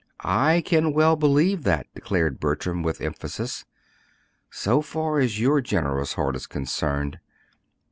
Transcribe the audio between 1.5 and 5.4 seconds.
that," declared Bertram, with emphasis, "so far as